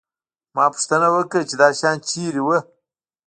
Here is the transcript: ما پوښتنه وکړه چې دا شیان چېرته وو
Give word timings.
ما 0.55 0.65
پوښتنه 0.73 1.07
وکړه 1.15 1.41
چې 1.49 1.55
دا 1.61 1.69
شیان 1.79 1.97
چېرته 2.09 2.41
وو 2.45 2.57